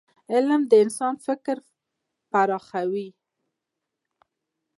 [0.33, 1.57] علم د انسان فکر
[2.31, 3.07] پراخوي.